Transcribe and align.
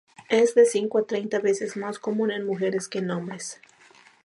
Es 0.29 0.55
de 0.55 0.65
cinco 0.65 0.97
a 0.97 1.03
treinta 1.05 1.37
veces 1.37 1.77
más 1.77 1.99
común 1.99 2.31
en 2.31 2.43
mujeres 2.47 2.87
que 2.87 2.97
en 2.97 3.11
hombres. 3.11 3.61